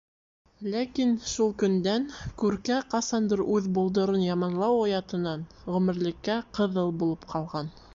[0.75, 1.11] Ләкин...
[1.31, 2.07] шул көндән
[2.43, 7.77] Күркә ҡасандыр үҙ болдорон яманлау оятынан ғүмерлеккә ҡыҙыл булып ҡалған.